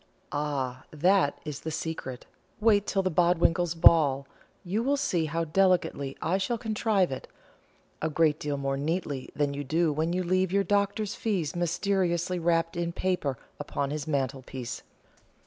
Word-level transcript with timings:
"Ah, 0.31 0.83
that 0.89 1.37
is 1.45 1.59
the 1.59 1.69
secret. 1.69 2.25
Wait 2.59 2.87
till 2.87 3.03
the 3.03 3.11
Bodwinkles' 3.11 3.75
ball. 3.79 4.25
You 4.63 4.81
will 4.81 4.97
see 4.97 5.25
how 5.25 5.43
delicately 5.43 6.17
I 6.23 6.39
shall 6.39 6.57
contrive 6.57 7.11
it; 7.11 7.27
a 8.01 8.09
great 8.09 8.39
deal 8.39 8.57
more 8.57 8.77
neatly 8.77 9.29
than 9.35 9.53
you 9.53 9.63
do 9.63 9.93
when 9.93 10.11
you 10.11 10.23
leave 10.23 10.51
your 10.51 10.63
doctor's 10.63 11.13
fee 11.13 11.45
mysteriously 11.55 12.39
wrapped 12.39 12.75
in 12.75 12.91
paper 12.91 13.37
upon 13.59 13.91
his 13.91 14.07
mantelpiece. 14.07 14.81